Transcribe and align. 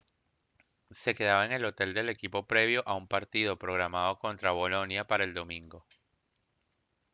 se 0.89 1.13
quedaba 1.13 1.45
en 1.45 1.51
el 1.51 1.63
hotel 1.63 1.93
del 1.93 2.09
equipo 2.09 2.47
previo 2.47 2.81
a 2.87 2.95
un 2.95 3.07
partido 3.07 3.59
programado 3.59 4.17
contra 4.17 4.49
bolonia 4.49 5.05
para 5.05 5.25
el 5.25 5.35
domingo 5.35 5.85